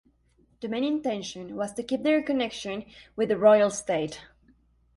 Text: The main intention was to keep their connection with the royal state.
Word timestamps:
The 0.61 0.67
main 0.67 0.83
intention 0.83 1.55
was 1.55 1.73
to 1.73 1.83
keep 1.83 2.01
their 2.01 2.23
connection 2.23 2.85
with 3.15 3.29
the 3.29 3.37
royal 3.37 3.69
state. 3.69 4.19